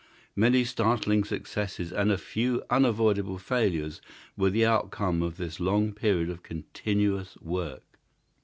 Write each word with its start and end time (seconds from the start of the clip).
Many 0.35 0.63
startling 0.63 1.23
successes 1.23 1.91
and 1.93 2.11
a 2.11 2.17
few 2.17 2.63
unavoidable 2.71 3.37
failures 3.37 4.01
were 4.35 4.49
the 4.49 4.65
outcome 4.65 5.21
of 5.21 5.37
this 5.37 5.59
long 5.59 5.93
period 5.93 6.31
of 6.31 6.41
continuous 6.41 7.37
work. 7.39 7.83